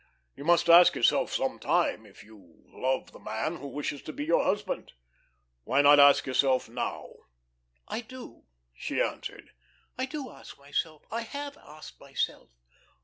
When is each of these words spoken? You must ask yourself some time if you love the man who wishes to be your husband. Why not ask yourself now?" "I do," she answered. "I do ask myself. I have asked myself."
You 0.35 0.43
must 0.45 0.67
ask 0.67 0.95
yourself 0.95 1.31
some 1.31 1.59
time 1.59 2.07
if 2.07 2.23
you 2.23 2.63
love 2.73 3.11
the 3.11 3.19
man 3.19 3.57
who 3.57 3.67
wishes 3.67 4.01
to 4.01 4.11
be 4.11 4.25
your 4.25 4.43
husband. 4.43 4.93
Why 5.63 5.83
not 5.83 5.99
ask 5.99 6.25
yourself 6.25 6.67
now?" 6.67 7.07
"I 7.87 7.99
do," 8.01 8.45
she 8.73 8.99
answered. 8.99 9.51
"I 9.99 10.07
do 10.07 10.31
ask 10.31 10.57
myself. 10.57 11.05
I 11.11 11.21
have 11.21 11.55
asked 11.57 11.99
myself." 11.99 12.49